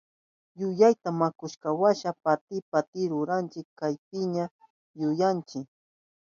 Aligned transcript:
Yuyuta 0.59 1.07
wankushkanwasha 1.19 2.09
piti 2.23 2.57
piti 2.69 3.01
ruranchi 3.11 3.59
chaypiña 3.77 4.45
yanunchi. 4.99 5.59